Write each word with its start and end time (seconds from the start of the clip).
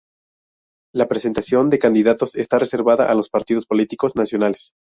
La 0.95 1.07
presentación 1.07 1.69
de 1.69 1.77
candidatos 1.77 2.33
está 2.33 2.57
reservada 2.57 3.11
a 3.11 3.13
los 3.13 3.29
partidos 3.29 3.67
políticos 3.67 4.15
nacionales. 4.15 4.71